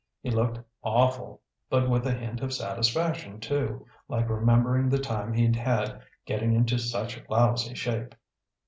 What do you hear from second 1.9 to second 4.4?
a hint of satisfaction too, like